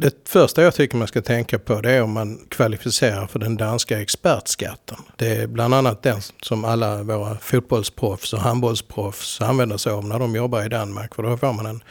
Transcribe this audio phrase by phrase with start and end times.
[0.00, 3.56] Det första jag tycker man ska tänka på det är om man kvalificerar för den
[3.56, 4.96] danska expertskatten.
[5.16, 10.18] Det är bland annat den som alla våra fotbollsproffs och handbollsproffs använder sig av när
[10.18, 11.14] de jobbar i Danmark.
[11.14, 11.82] För då får man en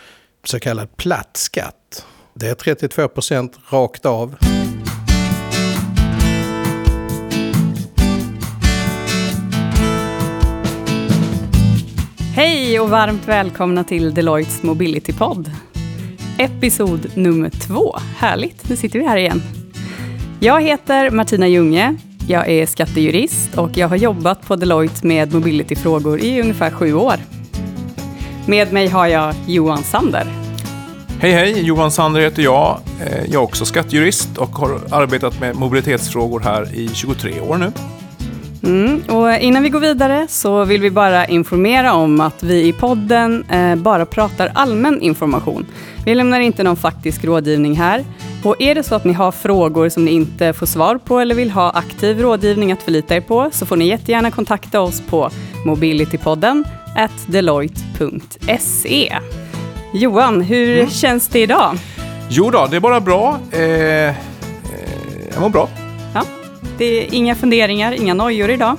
[0.44, 2.06] så kallad platt skatt.
[2.34, 4.36] Det är 32 procent rakt av.
[12.36, 15.52] Hej och varmt välkomna till Deloittes Mobility-podd.
[16.42, 17.96] Episod nummer två.
[18.18, 19.42] Härligt, nu sitter vi här igen.
[20.40, 21.96] Jag heter Martina Junge.
[22.28, 27.16] Jag är skattejurist och jag har jobbat på Deloitte med mobilityfrågor i ungefär sju år.
[28.48, 30.28] Med mig har jag Johan Sander.
[31.20, 32.80] Hej hej, Johan Sander heter jag.
[33.06, 37.72] Eh, jag är också skattejurist och har arbetat med mobilitetsfrågor här i 23 år nu.
[38.64, 42.74] Mm, och innan vi går vidare så vill vi bara informera om att vi i
[42.74, 45.66] podden eh, bara pratar allmän information.
[46.06, 48.06] Vi lämnar inte någon faktisk rådgivning här.
[48.44, 51.36] Och är det så att ni har frågor som ni inte får svar på eller
[51.36, 55.30] vill ha aktiv rådgivning att förlita er på så får ni jättegärna kontakta oss på
[55.66, 56.66] mobilitypodden
[57.28, 59.16] deloitte.se.
[59.94, 60.90] Johan, hur Mm.
[60.90, 61.78] känns det idag?
[62.30, 63.40] Jo då, det är bara bra.
[63.52, 64.14] Eh, eh,
[65.34, 65.70] jag mår bra.
[66.80, 68.78] Det är inga funderingar, inga nojor idag.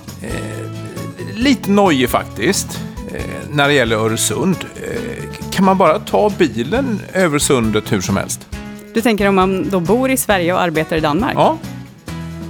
[1.34, 2.80] Lite nojig faktiskt
[3.14, 4.56] eh, när det gäller Öresund.
[4.76, 8.48] Eh, kan man bara ta bilen över sundet hur som helst?
[8.94, 11.34] Du tänker om man då bor i Sverige och arbetar i Danmark?
[11.34, 11.58] Ja,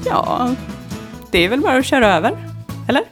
[0.06, 0.54] Ja,
[1.30, 2.32] det är väl bara att köra över?
[2.88, 3.02] Eller?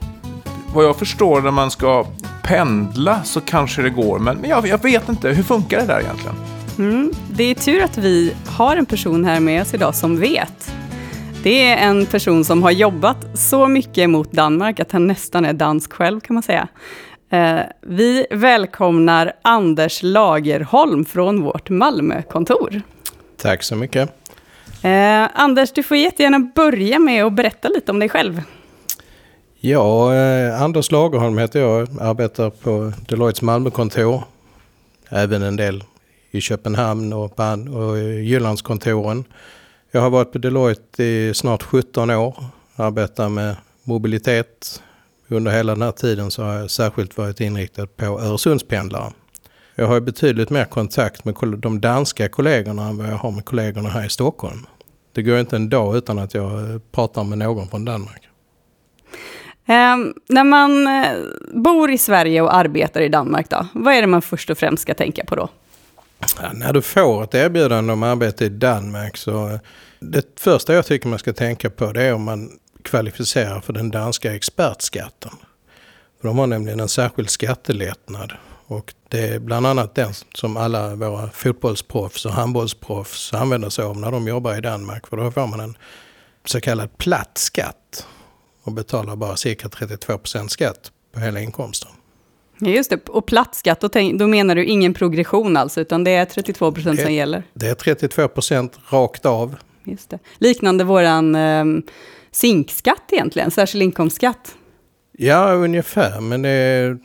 [0.75, 2.07] vad jag förstår när man ska
[2.43, 5.29] pendla så kanske det går, men, men jag, jag vet inte.
[5.29, 6.35] Hur funkar det där egentligen?
[6.79, 10.75] Mm, det är tur att vi har en person här med oss idag som vet.
[11.43, 15.53] Det är en person som har jobbat så mycket mot Danmark att han nästan är
[15.53, 16.69] dansk själv kan man säga.
[17.31, 22.83] Eh, vi välkomnar Anders Lagerholm från vårt Malmökontor.
[23.37, 24.11] Tack så mycket.
[24.83, 28.43] Eh, Anders, du får jättegärna börja med att berätta lite om dig själv.
[29.61, 31.89] Ja, eh, Anders Lagerholm heter jag.
[32.01, 34.23] Arbetar på Deloittes Malmökontor.
[35.09, 35.85] Även en del
[36.31, 39.25] i Köpenhamn och, på och Jyllandskontoren.
[39.91, 42.45] Jag har varit på Deloitte i snart 17 år.
[42.77, 44.83] Arbetar med mobilitet.
[45.29, 49.13] Under hela den här tiden så har jag särskilt varit inriktad på Öresundspendlare.
[49.75, 53.89] Jag har betydligt mer kontakt med de danska kollegorna än vad jag har med kollegorna
[53.89, 54.67] här i Stockholm.
[55.13, 58.29] Det går inte en dag utan att jag eh, pratar med någon från Danmark.
[59.67, 59.97] Eh,
[60.29, 61.13] när man eh,
[61.55, 64.83] bor i Sverige och arbetar i Danmark, då, vad är det man först och främst
[64.83, 65.49] ska tänka på då?
[66.21, 69.59] Ja, när du får ett erbjudande om arbete i Danmark så eh,
[70.01, 73.91] det första jag tycker man ska tänka på det är om man kvalificerar för den
[73.91, 75.33] danska expertskatten.
[76.21, 78.33] För de har nämligen en särskild skattelättnad
[78.67, 84.01] och det är bland annat den som alla våra fotbollsproffs och handbollsproffs använder sig av
[84.01, 85.07] när de jobbar i Danmark.
[85.07, 85.77] För då får man en
[86.45, 88.07] så kallad platt skatt
[88.63, 91.91] och betalar bara cirka 32% skatt på hela inkomsten.
[92.61, 96.11] Just det, och platt skatt, då, tänk, då menar du ingen progression alltså, utan det
[96.11, 97.43] är 32 procent som gäller.
[97.55, 99.57] Det är 32% rakt av
[99.89, 100.19] Just det.
[100.39, 101.65] Liknande våran eh,
[102.31, 104.55] zinkskatt egentligen, särskild inkomstskatt.
[105.13, 106.21] Ja, ungefär.
[106.21, 106.99] Men det är,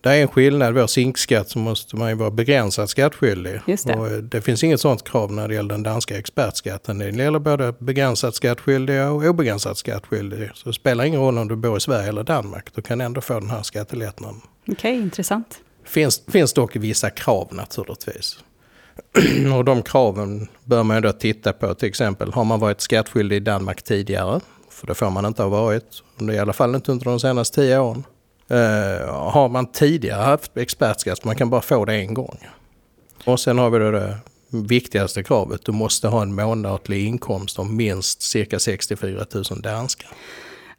[0.00, 0.74] det är en skillnad.
[0.74, 3.60] Vår zinkskatt så måste man ju vara begränsat skattskyldig.
[3.66, 3.94] Just det.
[3.94, 6.98] Och det finns inget sådant krav när det gäller den danska expertskatten.
[6.98, 10.50] Det gäller både begränsat skattskyldiga och obegränsat skattskyldiga.
[10.54, 12.68] Så det spelar ingen roll om du bor i Sverige eller Danmark.
[12.74, 14.40] Du kan ändå få den här skattelättnaden.
[14.68, 15.60] Okej, intressant.
[15.84, 18.38] finns, finns dock vissa krav naturligtvis.
[19.56, 21.74] och de kraven bör man då titta på.
[21.74, 24.40] Till exempel har man varit skattskyldig i Danmark tidigare?
[24.70, 26.02] För det får man inte ha varit.
[26.32, 28.04] I alla fall inte under de senaste tio åren.
[28.50, 32.38] Eh, har man tidigare haft expertskatt, man kan bara få det en gång.
[33.24, 34.16] Och sen har vi då det
[34.50, 35.64] viktigaste kravet.
[35.64, 40.06] Du måste ha en månatlig inkomst om minst cirka 64 000 danska.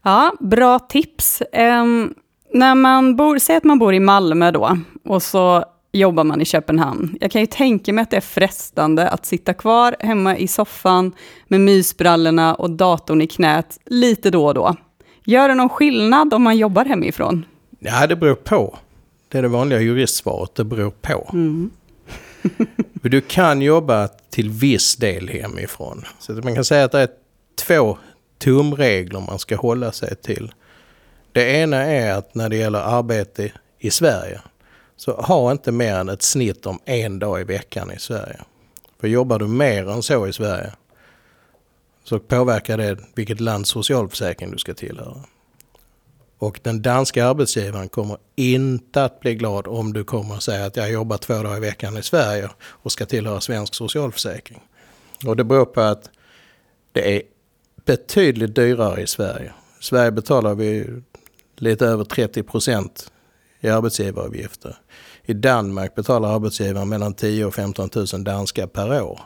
[0.03, 1.41] Ja, bra tips.
[1.53, 2.13] Ehm,
[2.53, 6.45] när man bor, säg att man bor i Malmö då, och så jobbar man i
[6.45, 7.17] Köpenhamn.
[7.21, 11.11] Jag kan ju tänka mig att det är frestande att sitta kvar hemma i soffan
[11.47, 14.75] med mysbrallorna och datorn i knät lite då och då.
[15.23, 17.45] Gör det någon skillnad om man jobbar hemifrån?
[17.79, 18.77] Ja, det beror på.
[19.27, 21.27] Det är det vanliga juristsvaret, det beror på.
[23.01, 26.05] För du kan jobba till viss del hemifrån.
[26.19, 27.09] Så man kan säga att det är
[27.67, 27.97] två
[28.37, 30.51] tumregler man ska hålla sig till.
[31.31, 34.41] Det ena är att när det gäller arbete i Sverige
[34.95, 38.39] så ha inte mer än ett snitt om en dag i veckan i Sverige.
[38.99, 40.71] För jobbar du mer än så i Sverige
[42.03, 45.23] så påverkar det vilket lands socialförsäkring du ska tillhöra.
[46.37, 50.75] Och den danska arbetsgivaren kommer inte att bli glad om du kommer att säga att
[50.75, 54.61] jag jobbar två dagar i veckan i Sverige och ska tillhöra svensk socialförsäkring.
[55.25, 56.09] Och det beror på att
[56.91, 57.21] det är
[57.85, 59.53] betydligt dyrare i Sverige.
[59.79, 61.01] I Sverige betalar vi
[61.61, 63.11] lite över 30 procent
[63.59, 64.77] i arbetsgivaravgifter.
[65.25, 69.19] I Danmark betalar arbetsgivaren mellan 10 och 15 000 danska per år.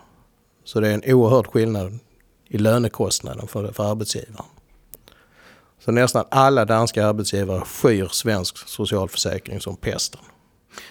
[0.63, 1.99] Så det är en oerhörd skillnad
[2.47, 4.45] i lönekostnaden för, för arbetsgivaren.
[5.79, 10.21] Så nästan alla danska arbetsgivare skyr svensk socialförsäkring som pesten.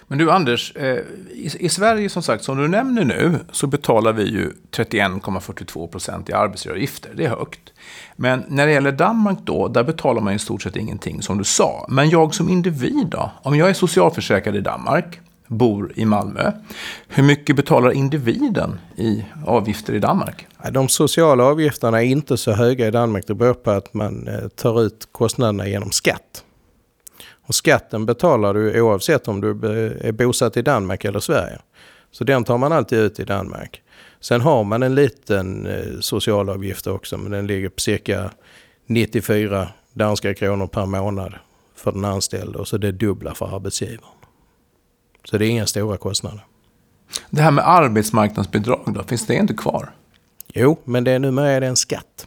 [0.08, 0.98] Men du Anders, eh,
[1.30, 6.28] i, i, Sverige som sagt, som du nämner nu, så betalar vi ju 31,42 procent
[6.28, 7.10] i arbetsgivaravgifter.
[7.14, 7.72] Det är högt.
[8.16, 11.44] Men när det gäller Danmark då, där betalar man i stort sett ingenting som du
[11.44, 11.86] sa.
[11.88, 13.30] Men jag som individ då?
[13.42, 15.20] Om jag är socialförsäkrad i Danmark,
[15.52, 16.52] bor i Malmö.
[17.08, 20.46] Hur mycket betalar individen i avgifter i Danmark?
[20.70, 23.26] De sociala avgifterna är inte så höga i Danmark.
[23.26, 26.44] Det beror på att man eh, tar ut kostnaderna genom skatt.
[27.46, 29.50] Och skatten betalar du oavsett om du
[30.00, 31.58] är bosatt i Danmark eller Sverige.
[32.10, 33.82] Så den tar man alltid ut i Danmark.
[34.20, 38.30] Sen har man en liten eh, socialavgift också, men den ligger på cirka
[38.86, 41.34] 94 danska kronor per månad
[41.74, 44.14] för den anställde och så det dubbla för arbetsgivaren.
[45.24, 46.44] Så det är inga stora kostnader.
[47.30, 49.90] Det här med arbetsmarknadsbidrag då, finns det inte kvar?
[50.54, 52.26] Jo, men det är numera är det en skatt.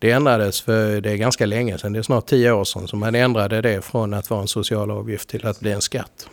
[0.00, 2.96] Det ändrades för det är ganska länge sedan, det är snart tio år sedan, så
[2.96, 6.28] man ändrade det från att vara en social avgift till att bli en skatt.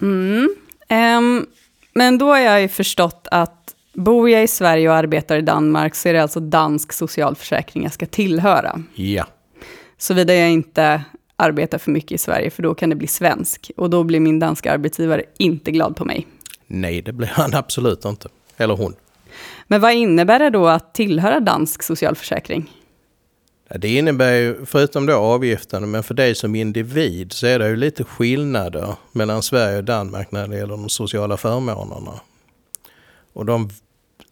[0.00, 0.54] Mm.
[1.18, 1.46] Um,
[1.94, 5.94] men då har jag ju förstått att bor jag i Sverige och arbetar i Danmark
[5.94, 8.82] så är det alltså dansk socialförsäkring jag ska tillhöra.
[8.94, 9.26] Ja.
[9.98, 11.02] Såvida jag inte
[11.36, 13.70] arbetar för mycket i Sverige, för då kan det bli svensk.
[13.76, 16.26] Och då blir min danska arbetsgivare inte glad på mig.
[16.66, 18.28] Nej, det blir han absolut inte.
[18.56, 18.94] Eller hon.
[19.66, 22.72] Men vad innebär det då att tillhöra dansk socialförsäkring?
[23.68, 27.76] Det innebär ju, förutom då avgiften, men för dig som individ så är det ju
[27.76, 32.20] lite skillnader mellan Sverige och Danmark när det gäller de sociala förmånerna.
[33.32, 33.70] Och de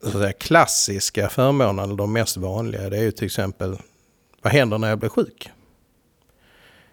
[0.03, 3.77] så säga, klassiska förmånerna, de mest vanliga, det är ju till exempel
[4.43, 5.51] vad händer när jag blir sjuk?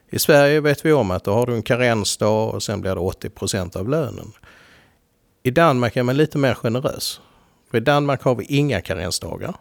[0.09, 3.01] I Sverige vet vi om att då har du en karensdag och sen blir det
[3.01, 4.31] 80 procent av lönen.
[5.43, 7.21] I Danmark är man lite mer generös.
[7.71, 9.53] För i Danmark har vi inga karensdagar.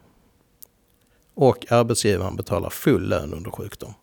[1.35, 3.95] Och arbetsgivaren betalar full lön under sjukdom.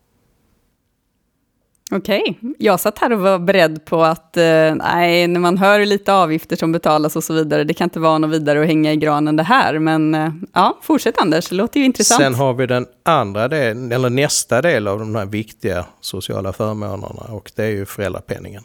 [1.92, 6.14] Okej, jag satt här och var beredd på att eh, nej, när man hör lite
[6.14, 8.96] avgifter som betalas och så vidare, det kan inte vara något vidare att hänga i
[8.96, 12.22] granen det här, men eh, ja, fortsätt Anders, det låter ju intressant.
[12.22, 17.22] Sen har vi den andra delen, eller nästa del av de här viktiga sociala förmånerna
[17.30, 18.64] och det är ju föräldrapenningen.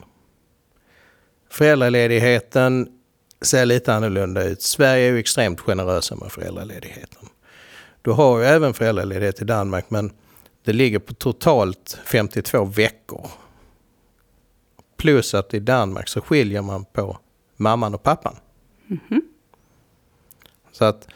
[1.51, 2.89] Föräldraledigheten
[3.43, 4.63] ser lite annorlunda ut.
[4.63, 7.29] Sverige är ju extremt generösa med föräldraledigheten.
[8.03, 10.13] Du har ju även föräldraledighet i Danmark men
[10.65, 13.31] det ligger på totalt 52 veckor.
[14.97, 17.19] Plus att i Danmark så skiljer man på
[17.57, 18.37] mamman och pappan.
[18.91, 19.21] Mm -hmm.
[20.73, 21.09] Så att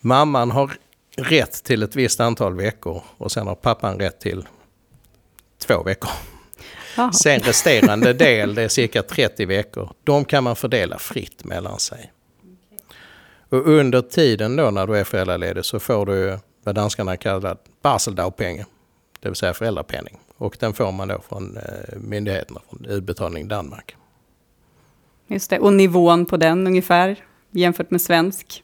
[0.00, 0.76] mamman har
[1.16, 4.48] rätt till ett visst antal veckor och sen har pappan rätt till
[5.58, 6.10] två veckor.
[6.96, 7.12] Aha.
[7.12, 12.12] Sen resterande del, det är cirka 30 veckor, de kan man fördela fritt mellan sig.
[13.48, 18.64] Och under tiden då när du är föräldraledig så får du vad danskarna kallar barseldagpenning
[19.26, 20.18] det vill säga föräldrapenning.
[20.36, 23.96] Och den får man då från eh, myndigheterna, från Utbetalning Danmark.
[25.26, 27.16] Just det, och nivån på den ungefär
[27.50, 28.62] jämfört med svensk?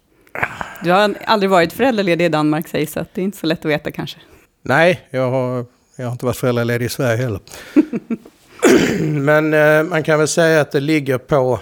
[0.85, 3.71] Du har aldrig varit föräldraledig i Danmark sägs så det är inte så lätt att
[3.71, 4.18] veta kanske.
[4.62, 5.66] Nej, jag har,
[6.02, 7.40] jag har inte varit föräldraledig i Sverige heller.
[9.00, 11.61] Men eh, man kan väl säga att det ligger på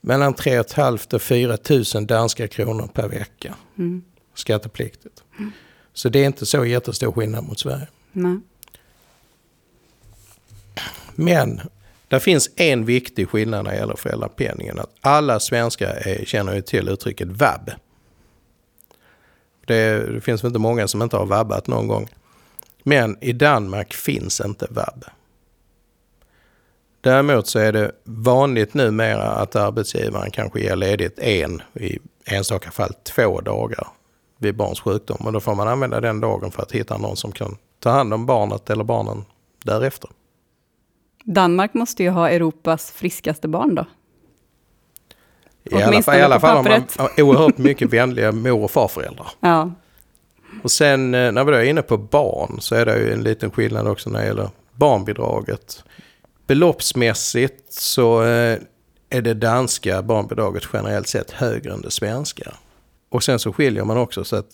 [0.00, 1.58] mellan 3 500 och 4
[1.94, 3.54] 000 danska kronor per vecka.
[3.78, 4.02] Mm.
[4.34, 5.22] Skattepliktigt.
[5.38, 5.52] Mm.
[5.92, 7.86] Så det är inte så jättestor skillnad mot Sverige.
[8.12, 8.38] Nej.
[11.14, 11.60] Men
[12.08, 14.78] det finns en viktig skillnad när det gäller föräldrapenningen.
[14.78, 17.70] Att alla svenskar är, känner ju till uttrycket vab.
[19.66, 22.08] Det, det finns väl inte många som inte har vabbat någon gång.
[22.82, 25.04] Men i Danmark finns inte vab.
[27.00, 32.92] Däremot så är det vanligt numera att arbetsgivaren kanske ger ledigt en, i enstaka fall
[33.02, 33.86] två dagar
[34.38, 35.26] vid barns sjukdom.
[35.26, 38.14] Och då får man använda den dagen för att hitta någon som kan ta hand
[38.14, 39.24] om barnet eller barnen
[39.64, 40.10] därefter.
[41.24, 43.86] Danmark måste ju ha Europas friskaste barn då?
[45.64, 49.30] I alla fall, i alla fall har man oerhört mycket vänliga mor och farföräldrar.
[49.40, 49.72] Ja.
[50.62, 53.22] Och sen eh, när vi då är inne på barn så är det ju en
[53.22, 55.84] liten skillnad också när det gäller barnbidraget.
[56.46, 58.58] Beloppsmässigt så eh,
[59.10, 62.54] är det danska barnbidraget generellt sett högre än det svenska.
[63.08, 64.50] Och sen så skiljer man också så att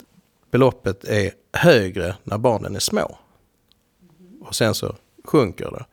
[0.50, 3.18] beloppet är högre när barnen är små.
[4.40, 5.84] Och sen så sjunker det.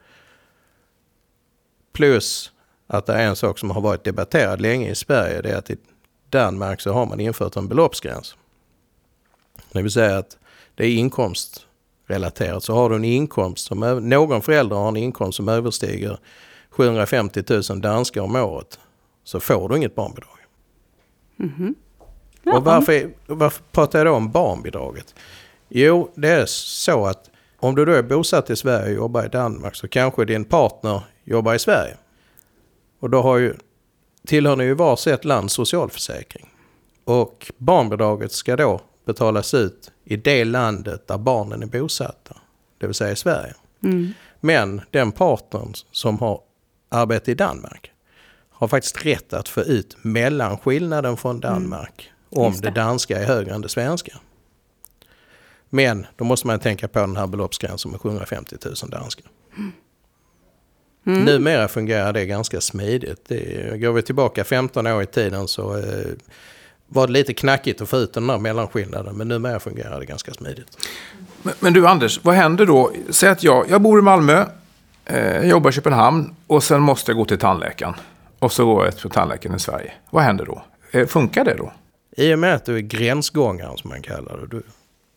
[1.94, 2.52] Plus
[2.88, 5.70] att det är en sak som har varit debatterad länge i Sverige, det är att
[5.70, 5.78] i
[6.30, 8.36] Danmark så har man infört en beloppsgräns.
[9.72, 10.38] Det vill säga att
[10.76, 12.64] det är inkomstrelaterat.
[12.64, 16.20] Så har du en inkomst, som, någon förälder har en inkomst som överstiger
[16.70, 18.80] 750 000 danskar om året
[19.24, 20.38] så får du inget barnbidrag.
[21.40, 21.76] Mm -hmm.
[22.56, 25.16] Och varför, varför pratar jag då om barnbidraget?
[25.70, 29.28] Jo, det är så att om du då är bosatt i Sverige och jobbar i
[29.28, 31.98] Danmark så kanske din partner jobbar i Sverige.
[33.00, 33.56] Och då har ju,
[34.28, 36.50] tillhör ni ju varsitt lands socialförsäkring.
[37.04, 42.38] Och barnbidraget ska då betalas ut i det landet där barnen är bosatta.
[42.78, 43.54] Det vill säga i Sverige.
[43.84, 44.14] Mm.
[44.40, 46.42] Men den partnern som har
[46.90, 47.92] arbete i Danmark
[48.50, 51.42] har faktiskt rätt att få ut mellanskillnaden från mm.
[51.42, 52.46] Danmark mm.
[52.46, 52.62] om det.
[52.62, 54.18] det danska är högre än det svenska.
[55.70, 59.26] Men då måste man tänka på den här beloppsgränsen med 750 000 danskar.
[61.06, 61.26] Mm.
[61.26, 63.26] Numera fungerar det ganska smidigt.
[63.28, 66.06] Det, går vi tillbaka 15 år i tiden så eh,
[66.94, 69.16] var det lite knackigt att få ut den här mellanskillnaden.
[69.16, 70.88] Men numera fungerar det ganska smidigt.
[71.44, 72.92] Men, men du Anders, vad händer då?
[73.10, 74.46] Säg att jag, jag bor i Malmö,
[75.06, 77.94] eh, jobbar i Köpenhamn och sen måste jag gå till tandläkaren.
[78.40, 79.94] Och så går jag till tandläkaren i Sverige.
[80.10, 80.64] Vad händer då?
[80.92, 81.74] Eh, funkar det då?
[82.18, 84.48] I och med att du är gränsgångare som man kallar det.
[84.48, 84.64] Du,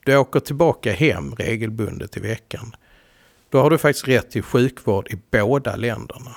[0.04, 2.76] du åker tillbaka hem regelbundet i veckan.
[3.50, 6.30] Då har du faktiskt rätt till sjukvård i båda länderna.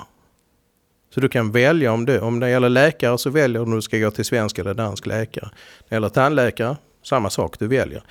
[1.09, 3.81] Så du kan välja om det, om det gäller läkare så väljer du om du
[3.81, 5.45] ska gå till svensk eller dansk läkare.
[5.45, 8.03] När det gäller tandläkare, samma sak, du väljer.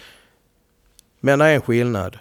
[1.20, 2.18] Men det är en skillnad.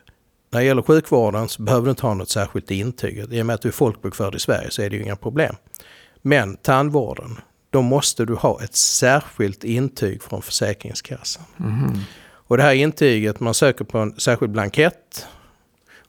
[0.49, 3.33] När det gäller sjukvården så behöver du inte ha något särskilt intyg.
[3.33, 5.55] I och med att du är folkbokförd i Sverige så är det ju inga problem.
[6.21, 7.37] Men tandvården,
[7.69, 11.43] då måste du ha ett särskilt intyg från Försäkringskassan.
[11.59, 11.99] Mm.
[12.47, 15.27] Och det här intyget, man söker på en särskild blankett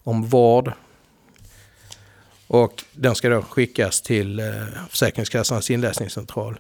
[0.05, 0.73] om vård.
[2.47, 4.45] Och den ska då skickas till eh,
[4.91, 6.59] Försäkringskassans inläsningscentral.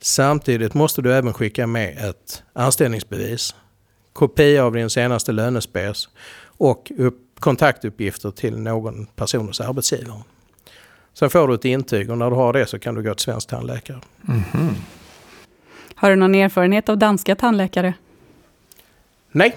[0.00, 3.54] Samtidigt måste du även skicka med ett anställningsbevis,
[4.12, 6.08] kopia av din senaste lönespes
[6.44, 10.22] och upp, kontaktuppgifter till någon person hos arbetsgivaren.
[11.14, 13.24] Sen får du ett intyg och när du har det så kan du gå till
[13.24, 14.00] svensk tandläkare.
[14.28, 14.74] Mm -hmm.
[15.94, 17.94] Har du någon erfarenhet av danska tandläkare?
[19.32, 19.56] Nej,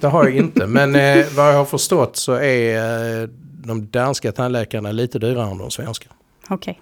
[0.00, 0.66] det har jag inte.
[0.66, 3.28] Men eh, vad jag har förstått så är eh,
[3.66, 6.08] de danska tandläkarna lite dyrare än de svenska.
[6.50, 6.74] Okay.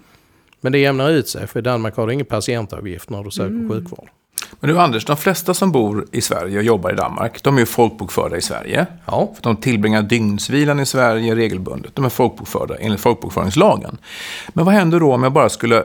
[0.60, 3.50] Men det jämnar ut sig, för i Danmark har du ingen patientavgift när du söker
[3.50, 3.68] mm.
[3.68, 4.10] sjukvård.
[4.60, 7.60] Men du Anders, de flesta som bor i Sverige och jobbar i Danmark, de är
[7.60, 8.86] ju folkbokförda i Sverige.
[9.06, 9.32] Ja.
[9.34, 11.94] För de tillbringar dygnsvilan i Sverige regelbundet.
[11.94, 13.98] De är folkbokförda enligt folkbokföringslagen.
[14.48, 15.84] Men vad händer då om jag bara skulle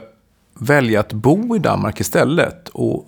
[0.58, 3.06] välja att bo i Danmark istället och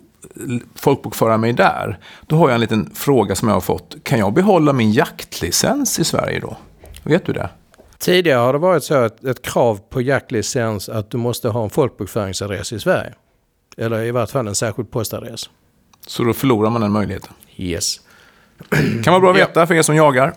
[0.75, 1.99] folkbokföra mig där?
[2.27, 3.95] Då har jag en liten fråga som jag har fått.
[4.03, 6.57] Kan jag behålla min jaktlicens i Sverige då?
[7.03, 7.49] Vet du det?
[7.97, 11.69] Tidigare har det varit så att ett krav på jaktlicens att du måste ha en
[11.69, 13.13] folkbokföringsadress i Sverige.
[13.77, 15.49] Eller i vart fall en särskild postadress.
[16.07, 17.33] Så då förlorar man den möjligheten?
[17.55, 17.99] Yes.
[19.03, 20.33] kan vara bra att veta för er som jagar.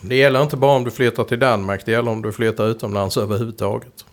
[0.00, 3.16] Det gäller inte bara om du flyttar till Danmark, det gäller om du flyttar utomlands
[3.16, 4.04] överhuvudtaget.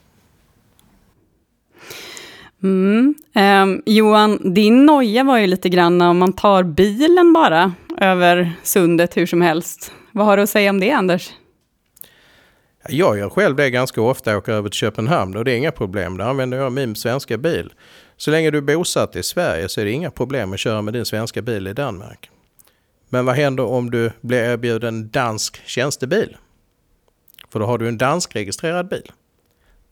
[2.63, 3.15] Mm.
[3.35, 9.17] Um, Johan, din noja var ju lite grann om man tar bilen bara över sundet
[9.17, 9.91] hur som helst.
[10.11, 11.29] Vad har du att säga om det, Anders?
[12.89, 16.17] Jag gör själv det ganska ofta, åker över till Köpenhamn och det är inga problem.
[16.17, 17.73] Då använder jag min svenska bil.
[18.17, 20.93] Så länge du är bosatt i Sverige så är det inga problem att köra med
[20.93, 22.29] din svenska bil i Danmark.
[23.09, 26.37] Men vad händer om du blir erbjuden dansk tjänstebil?
[27.51, 29.11] För då har du en dansk-registrerad bil.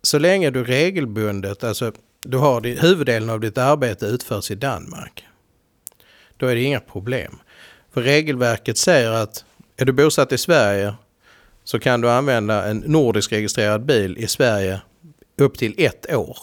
[0.02, 1.92] Så länge du regelbundet, alltså
[2.24, 5.26] du har huvuddelen av ditt arbete utförs i Danmark.
[6.38, 7.38] Då är det inga problem.
[7.94, 9.46] För regelverket säger att
[9.78, 10.94] är du bosatt i Sverige
[11.66, 14.82] så kan du använda en nordisk registrerad bil i Sverige
[15.38, 16.38] upp till ett år.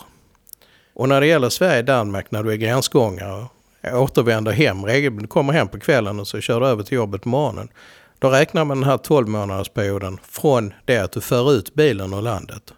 [0.94, 3.46] Och när det gäller Sverige-Danmark när du är gränsgångare
[3.92, 7.28] återvänder hem, regelbundet kommer hem på kvällen och så kör du över till jobbet på
[7.28, 7.68] morgonen.
[8.18, 12.22] Då räknar man den här 12 månadersperioden från det att du för ut bilen ur
[12.22, 12.72] landet.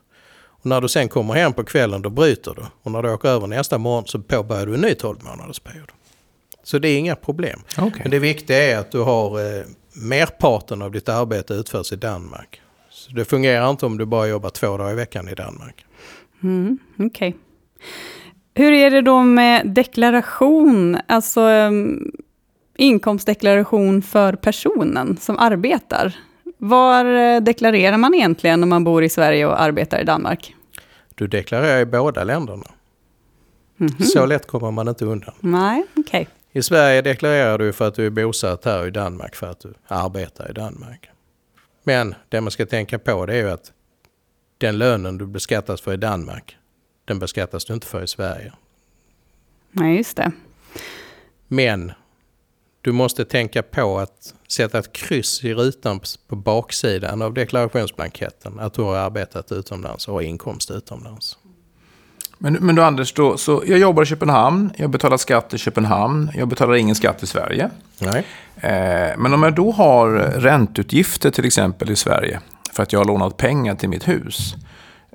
[0.65, 2.63] Och när du sen kommer hem på kvällen då bryter du.
[2.83, 5.89] Och när du åker över nästa morgon så påbörjar du en ny 12 månadersperiod.
[6.63, 7.61] Så det är inga problem.
[7.79, 8.01] Okay.
[8.03, 12.61] Men det viktiga är att du har eh, merparten av ditt arbete utförs i Danmark.
[12.91, 15.87] Så det fungerar inte om du bara jobbar två dagar i veckan i Danmark.
[16.43, 17.07] Mm, Okej.
[17.07, 17.33] Okay.
[18.55, 22.13] Hur är det då med deklaration, alltså um,
[22.77, 26.17] inkomstdeklaration för personen som arbetar?
[26.59, 30.55] Var eh, deklarerar man egentligen när man bor i Sverige och arbetar i Danmark?
[31.15, 32.67] Du deklarerar i båda länderna.
[33.81, 34.03] Mm -hmm.
[34.03, 35.35] Så lätt kommer man inte undan.
[35.41, 36.27] Nej, Okay.
[36.57, 39.75] I Sverige deklarerar du för att du är bosatt här i Danmark för att du
[39.87, 41.11] arbetar i Danmark.
[41.83, 43.73] Men det man ska tänka på det är ju att
[44.59, 46.57] den lönen du beskattas för i Danmark,
[47.05, 48.53] den beskattas du inte för i Sverige.
[49.71, 50.33] Nej, just det.
[51.49, 51.93] Men
[52.81, 58.75] du måste tänka på att sätta ett kryss i rutan på baksidan av deklarationsblanketten att
[58.75, 61.39] du har arbetat utomlands och har inkomst utomlands.
[62.39, 66.31] Men, men då Anders, då, så jag jobbar i Köpenhamn, jag betalar skatt i Köpenhamn,
[66.35, 67.71] jag betalar ingen skatt i Sverige.
[67.99, 68.25] Nej.
[68.57, 70.11] Eh, men om jag då har
[70.41, 72.41] ränteutgifter till exempel i Sverige
[72.73, 74.55] för att jag har lånat pengar till mitt hus.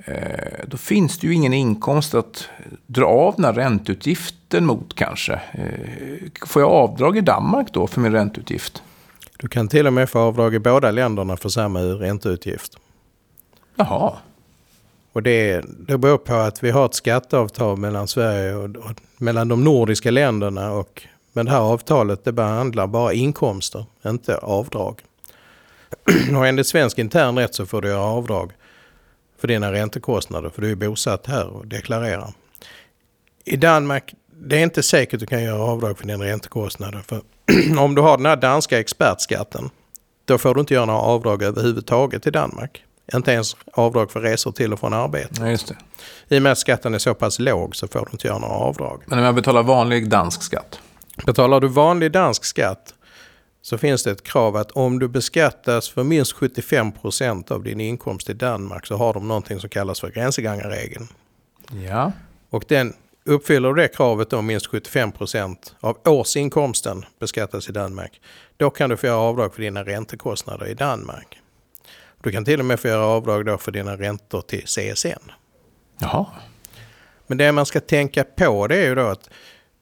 [0.06, 2.50] Eh, då finns det ju ingen inkomst att
[2.88, 5.34] dra av den här ränteutgiften mot kanske.
[5.34, 8.84] Eh, får jag avdrag i Danmark då för min ränteutgift?
[9.38, 12.78] Du kan till och med få avdrag i båda länderna för samma ränteutgift.
[13.76, 14.14] Jaha.
[15.14, 19.48] Och det, det beror på att vi har ett skatteavtal mellan Sverige och, och mellan
[19.48, 20.72] de nordiska länderna.
[20.72, 25.02] Och, men det här avtalet det behandlar bara inkomster, inte avdrag.
[26.38, 28.52] och enligt svensk intern rätt så får du göra avdrag
[29.40, 32.34] för dina räntekostnader för du är bosatt här och deklarerar.
[33.46, 37.00] I Danmark, det är inte säkert att du kan göra avdrag för dina räntekostnader.
[37.00, 37.22] För
[37.80, 39.70] om du har den här danska expertskatten,
[40.26, 42.84] då får du inte göra några avdrag överhuvudtaget i Danmark.
[43.14, 45.38] Inte ens avdrag för resor till och från arbetet.
[45.40, 45.76] Ja, just det.
[46.36, 48.54] I och med att skatten är så pass låg så får du inte göra några
[48.54, 49.04] avdrag.
[49.06, 50.80] Men om jag betalar vanlig dansk skatt?
[51.26, 52.94] Betalar du vanlig dansk skatt
[53.62, 57.82] så finns det ett krav att om du beskattas för minst 75 procent av din
[57.82, 61.08] inkomst i Danmark så har de någonting som kallas för gränsgångarregeln.
[61.88, 62.12] Ja.
[62.50, 62.94] Och den
[63.26, 68.22] uppfyller det kravet om minst 75 procent av årsinkomsten beskattas i Danmark.
[68.58, 71.40] Då kan du få göra avdrag för dina räntekostnader i Danmark.
[72.24, 75.32] Du kan till och med få göra avdrag då för dina räntor till CSN.
[76.00, 76.26] Jaha.
[77.28, 79.30] Men det man ska tänka på det är ju då att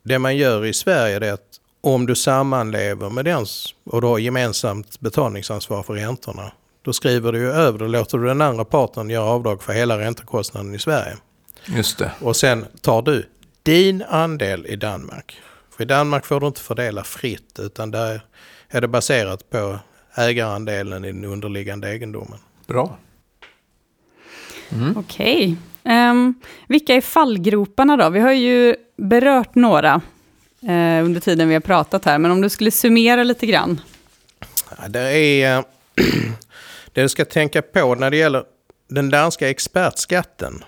[0.04, 3.46] det man gör i Sverige är att om du sammanlever med den
[3.86, 6.52] och du har gemensamt betalningsansvar för räntorna,
[6.82, 10.00] då skriver du ju över, då låter du den andra parten göra avdrag för hela
[10.00, 11.18] räntekostnaden i Sverige.
[11.66, 12.12] Just det.
[12.22, 13.30] Och sen tar du
[13.64, 15.42] din andel i Danmark.
[15.76, 18.22] För i Danmark får du inte fördela fritt, utan där
[18.70, 19.80] är det baserat på
[20.18, 22.40] ägarandelen i den underliggande egendomen.
[22.68, 22.98] Bra.
[24.70, 24.98] Mm.
[24.98, 25.36] Okej.
[25.36, 25.48] Okay.
[25.48, 26.34] Um, ehm,
[26.68, 28.10] vilka är fallgroparna då?
[28.10, 30.02] Vi har ju berört några
[30.62, 32.18] eh, under tiden vi har pratat här.
[32.18, 33.82] Men om du skulle summera lite grann.
[34.70, 35.64] Ja, det är
[36.94, 38.44] det du ska tänka på när det gäller
[38.88, 40.64] den danska expertskatten.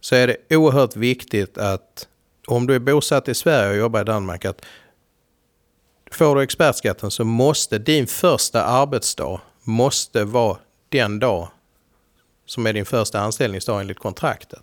[0.00, 2.08] Så är det oerhört viktigt att
[2.46, 4.64] om du är bosatt i Sverige och jobbar i Danmark att
[6.10, 11.48] får du expertskatten så måste din första arbetsdag måste vara den dag
[12.46, 14.62] som är din första anställningsdag enligt kontraktet.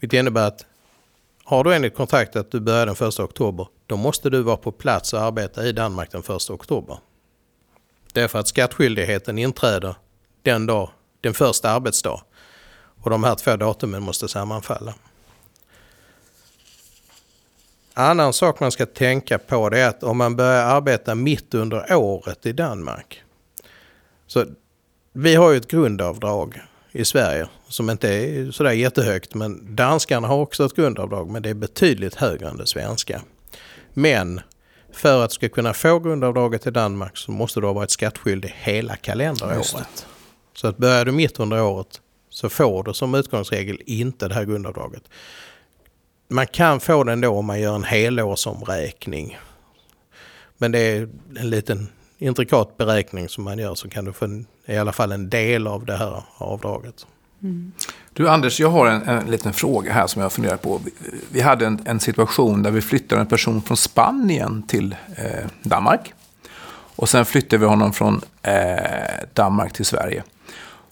[0.00, 0.66] Vilket innebär att
[1.44, 4.72] har du enligt kontraktet att du börjar den 1 oktober, då måste du vara på
[4.72, 6.98] plats och arbeta i Danmark den 1 oktober.
[8.12, 9.94] Därför att skattskyldigheten inträder
[10.42, 12.20] den dag, den första arbetsdag.
[13.02, 14.94] Och de här två datumen måste sammanfalla.
[17.96, 21.94] Annan sak man ska tänka på det är att om man börjar arbeta mitt under
[21.96, 23.22] året i Danmark.
[24.26, 24.44] Så
[25.12, 26.60] vi har ju ett grundavdrag
[26.92, 29.34] i Sverige som inte är sådär jättehögt.
[29.34, 33.20] Men danskarna har också ett grundavdrag men det är betydligt högre än det svenska.
[33.92, 34.40] Men
[34.92, 38.54] för att du ska kunna få grundavdraget i Danmark så måste du ha varit skattskyldig
[38.58, 40.06] hela kalenderåret.
[40.56, 44.44] Så att börjar du mitt under året så får du som utgångsregel inte det här
[44.44, 45.02] grundavdraget.
[46.34, 49.38] Man kan få den då om man gör en helårsomräkning.
[50.58, 54.46] Men det är en liten intrikat beräkning som man gör så kan du få en,
[54.66, 57.06] i alla fall en del av det här avdraget.
[57.42, 57.72] Mm.
[58.12, 60.80] Du Anders, jag har en, en liten fråga här som jag funderar på.
[60.84, 60.90] Vi,
[61.30, 66.12] vi hade en, en, situation där vi flyttade en person från Spanien till eh, Danmark.
[66.96, 70.22] Och sen flyttade vi honom från eh, Danmark till Sverige.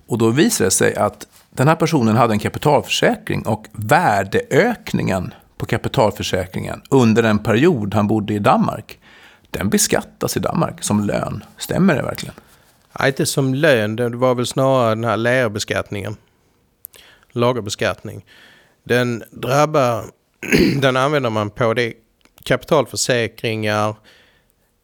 [0.06, 5.66] Och då visade det sig att den här personen hade en kapitalförsäkring och värdeökningen på
[5.66, 8.98] kapitalförsäkringen under den period han bodde i Danmark
[9.52, 11.44] den beskattas i Danmark som lön.
[11.56, 12.34] Stämmer det verkligen?
[12.98, 13.96] Nej, inte som lön.
[13.96, 16.16] Det var väl snarare den här lärbeskattningen.
[17.32, 18.24] Lagerbeskattning.
[18.84, 20.04] Den drabbar,
[20.80, 21.94] den använder man på det
[22.44, 23.94] kapitalförsäkringar,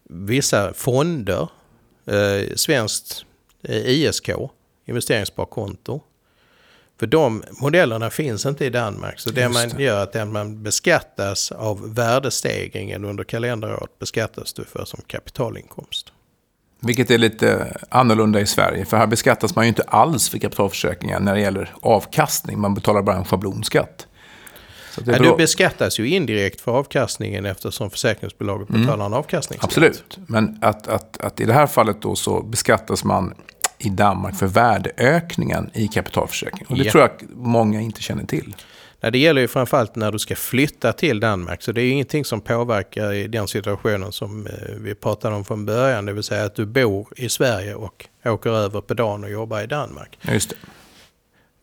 [0.09, 1.49] vissa fonder,
[2.05, 3.25] eh, svenskt
[3.63, 4.29] eh, ISK,
[4.85, 6.01] investeringssparkonto.
[6.99, 9.19] För de modellerna finns inte i Danmark.
[9.19, 9.49] Så det, det.
[9.49, 16.11] man gör är att man beskattas av värdestegringen under kalenderåret beskattas du för som kapitalinkomst.
[16.79, 18.85] Vilket är lite annorlunda i Sverige.
[18.85, 22.59] För här beskattas man ju inte alls för kapitalförsäkringar när det gäller avkastning.
[22.59, 24.07] Man betalar bara en schablonskatt.
[25.05, 28.81] Ja, du beskattas ju indirekt för avkastningen eftersom försäkringsbolaget mm.
[28.81, 29.13] betalar mm.
[29.13, 29.69] en avkastningsskatt.
[29.69, 33.33] Absolut, men att, att, att i det här fallet då så beskattas man
[33.79, 36.65] i Danmark för värdeökningen i kapitalförsäkring.
[36.69, 36.91] Och det ja.
[36.91, 38.55] tror jag många inte känner till.
[39.01, 41.61] Nej, det gäller ju framförallt när du ska flytta till Danmark.
[41.61, 45.65] Så det är ingenting som påverkar i den situationen som eh, vi pratade om från
[45.65, 46.05] början.
[46.05, 49.61] Det vill säga att du bor i Sverige och åker över på dagen och jobbar
[49.61, 50.19] i Danmark.
[50.21, 50.55] Just det.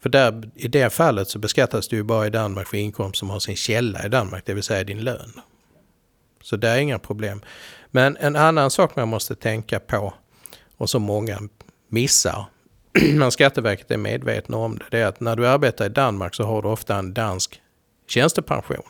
[0.03, 3.31] För där, i det fallet så beskattas du ju bara i Danmark för inkomst som
[3.31, 5.33] har sin källa i Danmark, det vill säga din lön.
[6.43, 7.41] Så det är inga problem.
[7.91, 10.15] Men en annan sak man måste tänka på
[10.77, 11.41] och som många
[11.89, 12.47] missar,
[13.15, 16.45] men Skatteverket är medvetna om det, det är att när du arbetar i Danmark så
[16.45, 17.63] har du ofta en dansk
[18.09, 18.83] tjänstepension.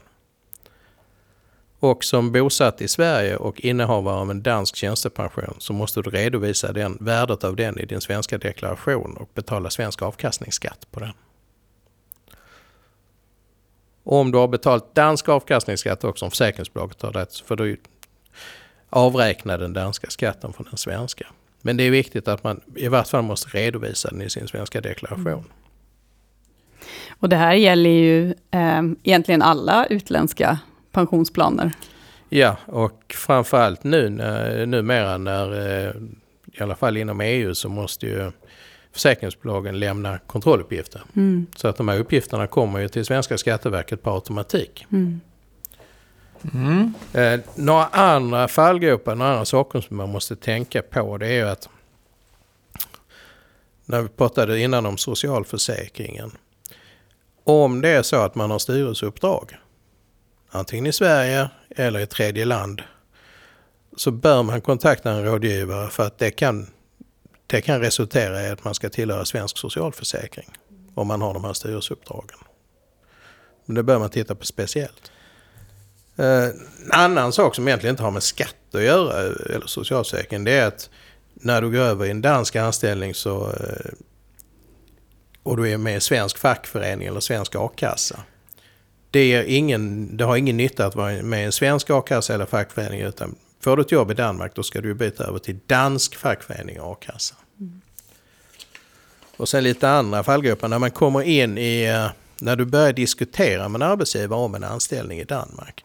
[1.78, 6.72] Och som bosatt i Sverige och innehavare av en dansk tjänstepension så måste du redovisa
[6.72, 11.12] den, värdet av den i din svenska deklaration och betala svensk avkastningsskatt på den.
[14.02, 17.80] Och om du har betalt dansk avkastningsskatt också, om försäkringsbolaget har rätt, så får du
[18.90, 21.26] avräkna den danska skatten från den svenska.
[21.62, 24.80] Men det är viktigt att man i vart fall måste redovisa den i sin svenska
[24.80, 25.26] deklaration.
[25.26, 25.44] Mm.
[27.20, 30.58] Och det här gäller ju eh, egentligen alla utländska
[30.92, 31.72] pensionsplaner.
[32.28, 35.52] Ja, och framförallt nu när, numera när,
[35.86, 35.92] eh,
[36.52, 38.32] i alla fall inom EU, så måste ju
[38.92, 41.02] försäkringsbolagen lämna kontrolluppgifter.
[41.16, 41.46] Mm.
[41.56, 44.86] Så att de här uppgifterna kommer ju till svenska Skatteverket på automatik.
[44.92, 45.20] Mm.
[46.54, 46.94] Mm.
[47.12, 51.48] Eh, några andra fallgropar, några andra saker som man måste tänka på det är ju
[51.48, 51.68] att
[53.84, 56.32] när vi pratade innan om socialförsäkringen.
[57.44, 59.56] Om det är så att man har styrelseuppdrag,
[60.50, 62.82] antingen i Sverige eller i tredje land,
[63.96, 66.66] så bör man kontakta en rådgivare för att det kan,
[67.46, 70.48] det kan resultera i att man ska tillhöra svensk socialförsäkring
[70.94, 72.38] om man har de här styrelseuppdragen.
[73.64, 75.12] Men det bör man titta på speciellt.
[76.16, 79.20] Eh, en annan sak som egentligen inte har med skatt att göra,
[79.54, 80.90] eller socialförsäkring, det är att
[81.34, 83.92] när du går över i en dansk anställning så, eh,
[85.42, 88.20] och du är med i svensk fackförening eller svensk a-kassa.
[89.10, 92.46] Det, är ingen, det har ingen nytta att vara med i en svensk a-kassa eller
[92.46, 93.00] fackförening.
[93.00, 96.80] Utan får du ett jobb i Danmark då ska du byta över till dansk fackförening
[96.80, 97.34] och a-kassa.
[97.60, 97.80] Mm.
[99.36, 100.68] Och sen lite andra fallgrupper.
[100.68, 104.64] När man kommer in i eh, när du börjar diskutera med en arbetsgivare om en
[104.64, 105.84] anställning i Danmark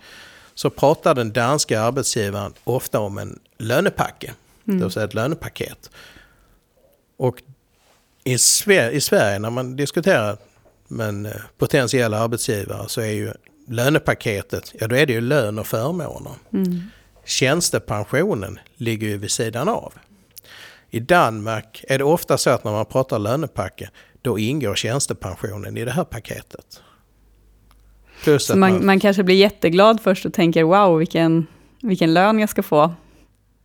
[0.54, 4.34] så pratar den danska arbetsgivaren ofta om en lönepacke,
[4.68, 4.80] mm.
[4.80, 5.90] det vill säga ett lönepaket.
[7.18, 7.42] Och
[8.24, 10.38] i, Sver i Sverige när man diskuterar
[10.88, 13.34] med en eh, potentiell arbetsgivare så är ju
[13.68, 16.34] lönepaketet, ja då är det ju lön och förmåner.
[16.54, 16.82] Mm.
[17.26, 19.94] Tjänstepensionen ligger ju vid sidan av.
[20.90, 23.90] I Danmark är det ofta så att när man pratar lönepacke
[24.22, 26.82] då ingår tjänstepensionen i det här paketet.
[28.24, 31.48] Plus så man, man, man, kanske blir jätteglad först och tänker wow, vilken,
[31.82, 32.94] vilken lön jag ska få.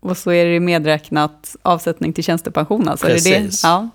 [0.01, 2.89] Och så är det medräknat avsättning till tjänstepension.
[2.89, 3.07] Alltså.
[3.07, 3.27] Precis.
[3.27, 3.59] Är det det?
[3.63, 3.89] Ja.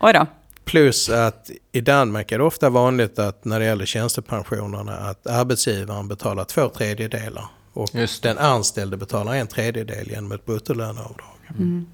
[0.00, 0.26] Oj då.
[0.64, 6.08] Plus att i Danmark är det ofta vanligt att när det gäller tjänstepensionerna att arbetsgivaren
[6.08, 7.88] betalar två tredjedelar och
[8.22, 11.36] den anställde betalar en tredjedel genom ett bruttolöneavdrag.
[11.48, 11.86] Mm.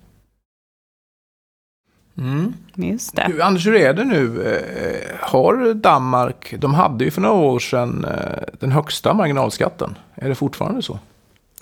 [2.20, 2.54] Mm.
[2.74, 3.26] Just det.
[3.28, 4.42] Du, Anders, hur är det nu?
[4.42, 9.98] Eh, har Danmark, de hade ju för några år sedan eh, den högsta marginalskatten.
[10.14, 10.98] Är det fortfarande så?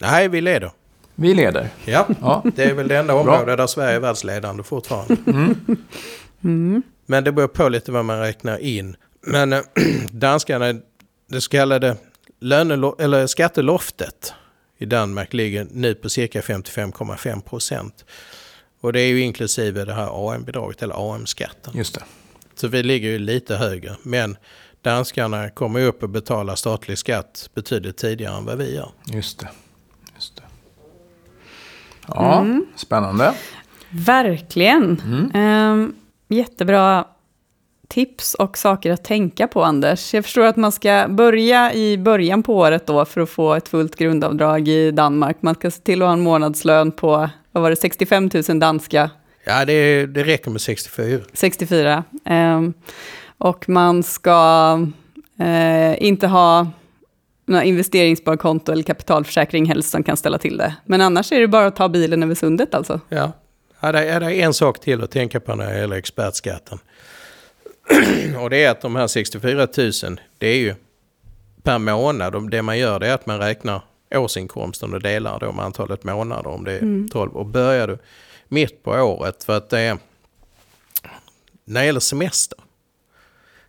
[0.00, 0.70] Nej, vi leder.
[1.14, 1.68] Vi leder?
[1.84, 2.42] Ja, ja.
[2.56, 5.16] det är väl det enda område där Sverige är världsledande fortfarande.
[5.26, 5.56] Mm.
[6.44, 6.82] Mm.
[7.06, 8.96] Men det beror på lite vad man räknar in.
[9.26, 9.60] Men äh,
[10.10, 10.74] danskarna,
[11.28, 11.96] det så kallade
[12.40, 14.34] löne, eller skatteloftet
[14.78, 18.04] i Danmark ligger nu på cirka 55,5 procent.
[18.80, 21.72] Och det är ju inklusive det här AM-bidraget eller AM-skatten.
[21.76, 22.02] Just det.
[22.54, 23.96] Så vi ligger ju lite högre.
[24.02, 24.36] Men
[24.82, 28.90] danskarna kommer upp och betalar statlig skatt betydligt tidigare än vad vi gör.
[29.06, 29.48] Just det.
[30.14, 30.42] Just det.
[32.06, 32.66] Ja, mm.
[32.76, 33.34] spännande.
[33.90, 35.02] Verkligen.
[35.04, 35.72] Mm.
[35.72, 35.94] Um,
[36.28, 37.04] jättebra
[37.88, 40.14] tips och saker att tänka på, Anders.
[40.14, 43.68] Jag förstår att man ska börja i början på året då för att få ett
[43.68, 45.36] fullt grundavdrag i Danmark.
[45.40, 49.10] Man ska se till att ha en månadslön på vad var det, 65 000 danska?
[49.44, 51.20] Ja, det, det räcker med 64.
[51.32, 52.04] 64.
[52.24, 52.74] Um,
[53.38, 54.72] och man ska
[55.40, 56.66] uh, inte ha
[57.46, 60.74] några investeringssparkonto eller kapitalförsäkring helst som kan ställa till det.
[60.84, 63.00] Men annars är det bara att ta bilen över sundet alltså.
[63.08, 63.32] Ja,
[63.80, 66.78] ja det är en sak till att tänka på när det gäller expertskatten.
[68.40, 69.66] och det är att de här 64
[70.04, 70.74] 000, det är ju
[71.62, 72.50] per månad.
[72.50, 76.50] Det man gör det är att man räknar årsinkomsten och delar då med antalet månader
[76.50, 77.08] om det är mm.
[77.08, 77.36] 12.
[77.36, 77.98] Och börjar du
[78.48, 79.98] mitt på året för att det är
[81.64, 82.58] när det gäller semester.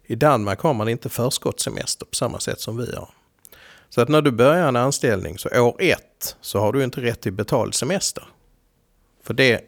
[0.04, 3.10] I Danmark har man inte förskottssemester på samma sätt som vi har.
[3.90, 7.22] Så att när du börjar en anställning så år ett så har du inte rätt
[7.22, 8.24] till betald semester.
[9.24, 9.62] För det,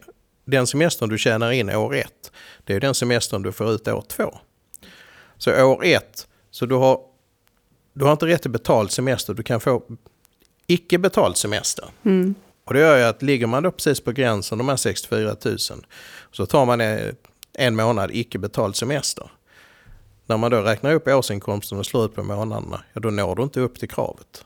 [0.44, 2.32] den semestern du tjänar in år ett,
[2.64, 4.38] det är den semestern du får ut år två.
[5.38, 7.00] Så år ett, så du har
[7.94, 9.82] du har inte rätt till betald semester, du kan få
[10.66, 11.84] icke betald semester.
[12.64, 15.58] Och det gör ju att ligger man då precis på gränsen, de här 64 000,
[16.32, 16.80] så tar man
[17.58, 19.30] en månad icke betald semester.
[20.26, 23.42] När man då räknar upp årsinkomsten och slår ut på månaderna, ja då når du
[23.42, 24.44] inte upp till kravet.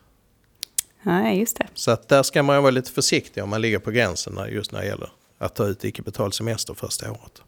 [1.03, 1.67] Nej, just det.
[1.75, 4.73] Så att där ska man vara lite försiktig om man ligger på gränsen när- just
[4.73, 7.43] när det gäller att ta ut icke betald semester första året.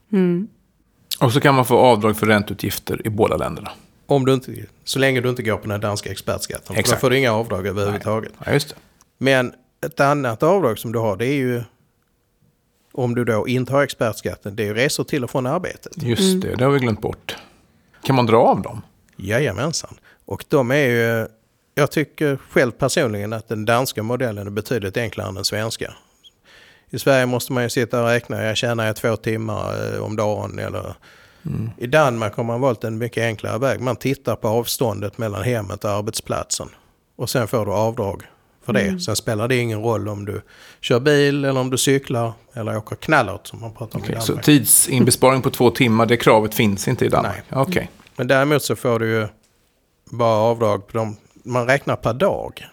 [1.19, 3.71] Och så kan man få avdrag för ränteutgifter i båda länderna.
[4.09, 6.65] Om du inte, så länge du inte går på den danska expertskatten.
[6.67, 7.01] För Då Exakt.
[7.01, 8.31] får du inga avdrag överhuvudtaget.
[8.45, 8.75] Ja, just det.
[9.17, 9.53] Men
[9.85, 11.63] ett annat avdrag som du har det är ju
[12.91, 16.03] om du då inte har expertskatten, det är ju resor till och från arbetet.
[16.03, 17.37] Just det, det har vi glömt bort.
[18.03, 18.81] Kan man dra av dem?
[19.15, 19.97] Jajamensan.
[20.25, 21.27] Och de är ju,
[21.75, 25.93] jag tycker själv personligen att den danska modellen är betydligt enklare än den svenska.
[26.89, 30.15] I Sverige måste man ju sitta och räkna, jag tjänar jag två timmar eh, om
[30.15, 30.95] dagen eller
[31.77, 33.81] I Danmark har man valt en mycket enklare väg.
[33.81, 36.69] Man tittar på avståndet mellan hemmet och arbetsplatsen.
[37.15, 38.23] Och sen får du avdrag
[38.65, 38.99] för det.
[38.99, 40.41] Sen spelar det ingen roll om du
[40.81, 44.15] kör bil eller om du cyklar eller åker knallert som man pratar om i Okej,
[44.15, 44.25] Danmark.
[44.25, 47.43] så tidsinbesparing på två timmar, det kravet finns inte i Danmark?
[47.49, 47.61] Nej.
[47.61, 47.89] Okej.
[48.15, 49.27] Men däremot så får du ju
[50.05, 52.67] bara avdrag på de, man räknar per dag,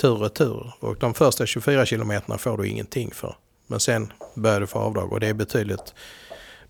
[0.00, 0.72] tur och retur.
[0.80, 3.34] Och de första 24 kilometerna får du ingenting för.
[3.66, 5.94] Men sen börjar du få avdrag och det är betydligt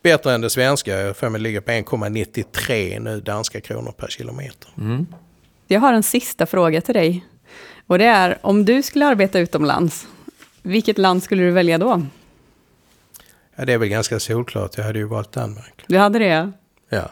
[0.02, 0.98] bättre än det svenska.
[1.00, 4.70] Jag får mig ligga på 1,93 nu danska kronor per kilometer.
[5.66, 7.26] Jag har en sista fråga till dig.
[7.86, 10.06] Och det är, om du skulle arbeta utomlands,
[10.62, 12.02] vilket land skulle du välja då?
[13.56, 14.76] Ja, det är väl ganska solklart.
[14.76, 15.84] Jag hade ju valt Danmark.
[15.86, 16.52] Du hade det?
[16.88, 17.10] Ja.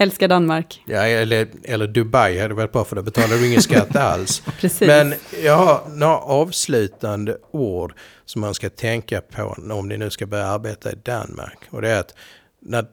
[0.00, 0.82] Älskar Danmark.
[0.86, 4.42] Ja, eller, eller Dubai hade varit bra för då betalar du ingen skatt alls.
[4.60, 4.88] Precis.
[4.88, 10.26] Men jag har några avslutande ord som man ska tänka på om ni nu ska
[10.26, 11.58] börja arbeta i Danmark.
[11.70, 12.14] Och det är att
[12.60, 12.84] när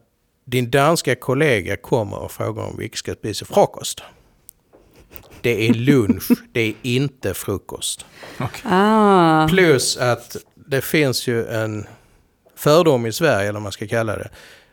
[0.45, 4.01] din danska kollega kommer och frågar om vilket ska spisa frukost.
[5.41, 8.05] Det är lunch, det är inte frukost.
[8.63, 11.87] Ah, Plus att det finns ju en
[12.55, 14.29] fördom i Sverige, eller vad man ska kalla det.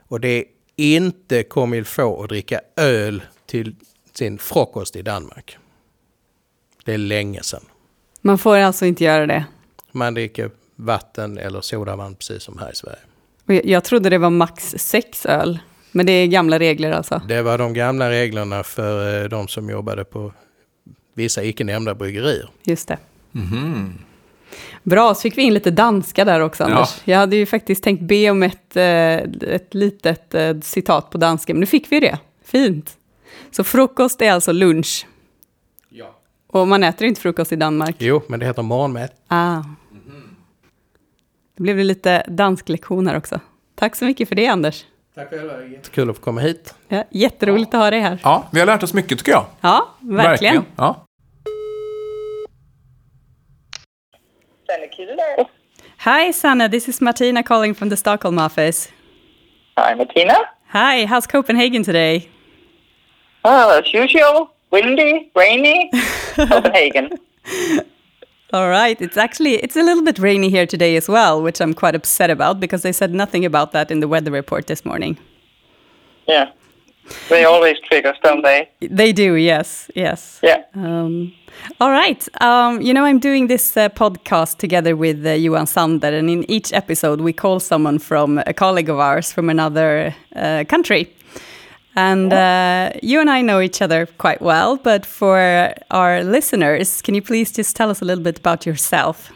[0.08, 0.44] Och det är
[0.76, 1.44] inte
[1.84, 3.74] faut att dricka öl till
[4.14, 5.58] sin frukost i Danmark.
[6.84, 7.64] Det är länge sedan.
[8.20, 9.44] man får alltså inte göra det.
[9.92, 12.98] Man dricker vatten eller sodavand precis som här i Sverige.
[13.46, 15.58] Jag- Jag trodde det var max sex öl.
[15.94, 17.20] Men det är gamla regler alltså.
[17.28, 20.32] Det var de gamla reglerna för eh, de som jobbade på
[21.14, 22.50] vissa icke nämnda bryggerier.
[22.64, 22.98] Just det.
[24.82, 27.00] Bra, så fick vi in lite danska där också, Anders.
[27.04, 29.14] Jag hade ju faktiskt tänkt be om ett, eh,
[29.54, 32.18] ett litet eh, citat på danska, men nu fick vi det.
[32.44, 32.96] Fint.
[33.50, 35.06] Så frukost är alltså lunch.
[35.88, 36.18] Ja.
[36.46, 37.96] Och man äter inte frukost i Danmark.
[37.98, 39.12] Jo, men det heter morgonmät.
[39.28, 39.62] Ah.
[41.56, 43.40] Då blev det lite dansklektion här också.
[43.74, 44.84] Tack så mycket för det, Anders.
[45.14, 45.64] Tack själva.
[45.64, 46.74] Jättekul att få komma hit.
[46.88, 48.20] Ja, jätteroligt att ha dig här.
[48.22, 49.44] Ja, vi har lärt oss mycket tycker jag.
[49.60, 50.64] Ja, verkligen.
[50.76, 51.06] Ja.
[55.98, 56.68] Hi, Sanna.
[56.68, 58.88] This is Martina calling from the Stockholm office.
[59.76, 60.34] Hi, Martina.
[60.68, 62.28] Hi, how's Copenhagen today?
[63.44, 65.90] Oh, as usual, windy, rainy,
[66.34, 67.18] Copenhagen.
[68.52, 69.00] All right.
[69.00, 72.30] It's actually it's a little bit rainy here today as well, which I'm quite upset
[72.30, 75.18] about because they said nothing about that in the weather report this morning.
[76.26, 76.50] Yeah.
[77.28, 78.68] They always us, don't they?
[78.80, 80.40] They do, yes, yes.
[80.42, 80.62] Yeah.
[80.74, 81.32] Um,
[81.80, 82.26] all right.
[82.40, 86.50] Um, you know, I'm doing this uh, podcast together with uh, Johan Sander, and in
[86.50, 91.12] each episode, we call someone from a colleague of ours from another uh, country.
[91.94, 97.14] And uh, you and I know each other quite well, but for our listeners, can
[97.14, 99.30] you please just tell us a little bit about yourself?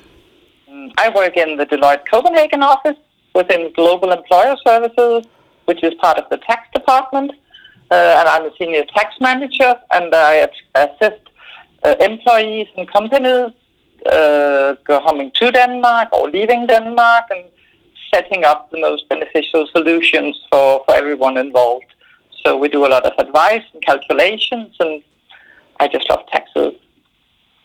[0.96, 2.96] I work in the Deloitte Copenhagen office
[3.34, 5.26] within Global Employer Services,
[5.66, 7.32] which is part of the tax department.
[7.90, 11.22] Uh, and I'm a senior tax manager, and I assist
[11.84, 13.52] uh, employees and companies
[14.10, 17.44] uh, coming to Denmark or leaving Denmark and
[18.12, 21.86] setting up the most beneficial solutions for, for everyone involved.
[22.44, 25.02] So we do a lot of advice and calculations, and
[25.80, 26.74] I just love taxes.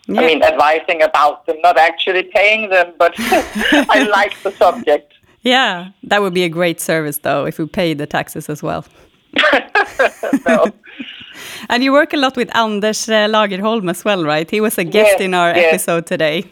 [0.09, 5.13] I mean, advising about them, not actually paying them, but I like the subject.
[5.41, 8.85] yeah, that would be a great service, though, if we paid the taxes as well.
[11.69, 14.49] And you work a lot with Anders uh, Lagerholm as well, right?
[14.49, 15.73] He was a guest Yes, in our yes.
[15.73, 16.43] episode today.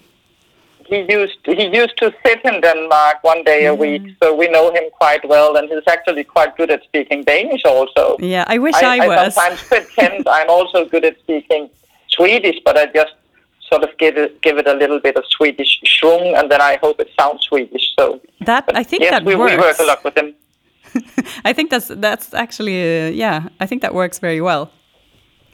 [0.90, 4.72] he used he used to sit in Denmark one day a week, so we know
[4.74, 8.16] him quite well, and he's actually quite good at speaking Danish also.
[8.20, 9.34] Yeah, I wish I, I, was.
[9.36, 11.70] sometimes pretend I'm also good at speaking
[12.18, 13.14] Swedish, but I just
[13.72, 16.78] sort of give it give it a little bit of Swedish schwung, and then I
[16.82, 17.86] hope it sounds Swedish.
[18.00, 19.52] So That I think yes, that we, works.
[19.54, 20.34] we work a lot with him.
[21.46, 23.50] I think that's that's actually uh, yeah.
[23.60, 24.72] I think that works very well.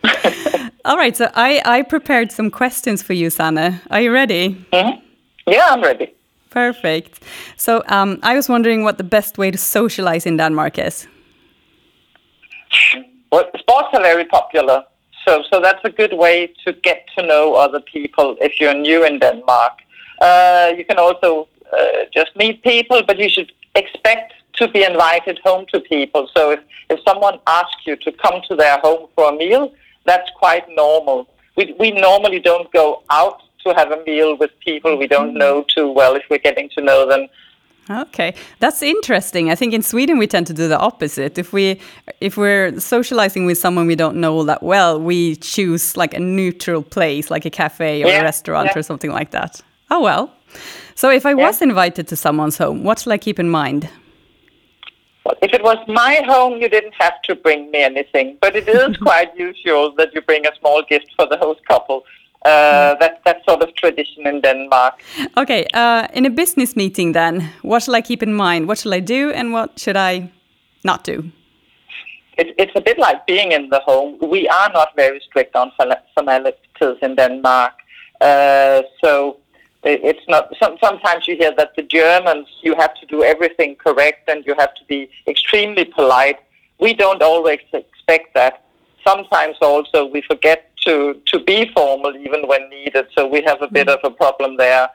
[0.85, 3.79] All right, so I, I prepared some questions for you, Sanne.
[3.89, 4.55] Are you ready?
[4.71, 5.01] Mhm.
[5.47, 6.13] Yeah, I'm ready.
[6.49, 7.23] Perfect.
[7.57, 11.07] So um, I was wondering what the best way to socialize in Denmark is.
[13.31, 14.83] Well, sports are very popular,
[15.25, 19.03] so so that's a good way to get to know other people if you're new
[19.05, 19.73] in Denmark.
[20.21, 25.39] Uh, you can also uh, just meet people, but you should expect to be invited
[25.43, 26.29] home to people.
[26.35, 29.73] So if, if someone asks you to come to their home for a meal,
[30.05, 31.27] that's quite normal.
[31.57, 35.37] We, we normally don't go out to have a meal with people we don't mm-hmm.
[35.37, 37.27] know too well if we're getting to know them.
[37.89, 39.51] Okay, that's interesting.
[39.51, 41.37] I think in Sweden we tend to do the opposite.
[41.37, 41.79] If we
[42.19, 46.19] if we're socializing with someone we don't know all that well, we choose like a
[46.19, 48.79] neutral place, like a cafe or Yeah, a restaurant yeah.
[48.79, 49.61] or something like that.
[49.91, 50.31] Oh well.
[50.95, 53.87] So if I was invited to someone's home, what should I keep in mind?
[55.25, 58.69] Well, if it was my home, you didn't have to bring me anything, but it
[58.69, 62.03] is quite usual that you bring a small gift for the host couple.
[62.45, 65.01] Uh, that that's sort of tradition in Denmark.
[65.35, 68.67] Okay, uh, in a business meeting, then, what shall I keep in mind?
[68.67, 70.29] What shall I do, and what should I
[70.83, 71.31] not do?
[72.37, 74.19] It, it's a bit like being in the home.
[74.21, 77.73] We are not very strict on forma- formalities in Denmark,
[78.21, 79.37] uh, so
[79.85, 80.51] it's not.
[80.61, 84.55] Some, sometimes you hear that the Germans you have to do everything correct and you
[84.57, 86.39] have to be extremely polite.
[86.79, 88.63] We don't always expect that.
[89.07, 93.67] Sometimes also we forget to to be formal even when needed, so we have a
[93.67, 94.89] bit of a problem there.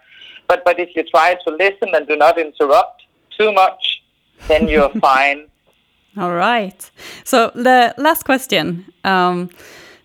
[0.48, 3.03] But but if you try to listen and do not interrupt
[3.38, 4.03] too much,
[4.48, 5.46] then you're fine.
[6.16, 6.90] All right.
[7.24, 8.92] So the last question.
[9.05, 9.50] Um,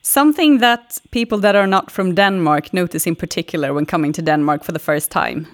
[0.05, 4.63] something that people that are not from Denmark notice in particular when coming to Denmark
[4.63, 5.47] for the first time.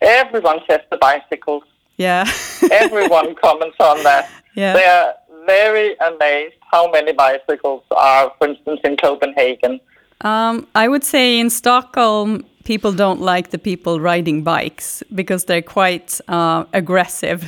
[0.00, 1.62] Everyone says the bicycles.
[1.96, 2.26] Yeah.
[2.72, 4.28] Everyone comments on that.
[4.56, 4.72] Yeah.
[4.72, 5.14] They are
[5.46, 9.80] very amazed how many bicycles are, for instance, in Copenhagen.
[10.22, 15.68] um, I would say in Stockholm, people don't like the people riding bikes because they're
[15.74, 17.42] quite uh, aggressive.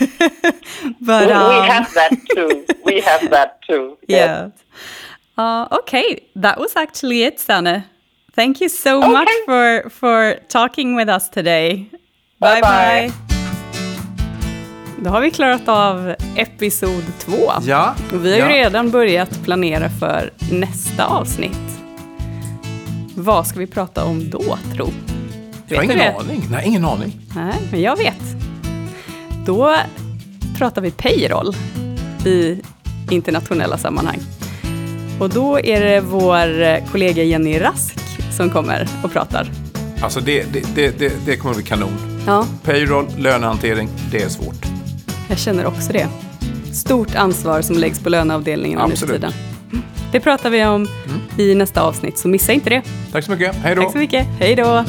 [1.00, 2.64] but we, we um, have that too.
[2.84, 3.96] we have that too.
[4.08, 4.26] Yes.
[4.26, 4.50] yeah.
[5.38, 7.82] Uh, okay, that was actually it, Sanne.
[8.36, 9.12] Thank you so Okay.
[9.12, 11.90] much for for talking with us today.
[12.40, 13.12] Bye, bye.
[15.02, 17.52] Då har vi klarat av episod två.
[17.62, 17.94] Ja.
[18.12, 18.64] Och vi har ju ja.
[18.64, 21.80] redan börjat planera för nästa avsnitt.
[23.16, 24.88] Vad ska vi prata om då, tro?
[25.68, 26.46] Jag har ingen aning.
[26.50, 27.20] Nej, ingen aning.
[27.34, 28.22] Nej, men jag vet.
[29.46, 29.74] Då
[30.60, 31.56] pratar vi payroll
[32.26, 32.60] i
[33.10, 34.18] internationella sammanhang.
[35.20, 37.98] Och då är det vår kollega Jenny Rask
[38.36, 39.50] som kommer och pratar.
[40.02, 42.22] Alltså det, det, det, det, kommer bli kanon.
[42.26, 44.64] Ja, Payroll, lönehantering, det är svårt.
[45.28, 46.08] jag känner också det.
[46.72, 49.32] Stort ansvar som läggs på löneavdelningen nu för tiden.
[50.12, 50.88] Det pratar vi om
[51.38, 52.82] i nästa avsnitt, så missa inte det.
[53.12, 53.54] Tack så mycket.
[53.54, 53.82] Hej då.
[53.82, 54.26] Tack så mycket.
[54.38, 54.84] Hej då!